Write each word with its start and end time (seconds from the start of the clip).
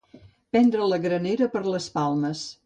Prendre 0.55 0.87
la 0.93 0.99
granera 1.03 1.49
per 1.57 1.63
les 1.69 1.89
palmes. 1.99 2.43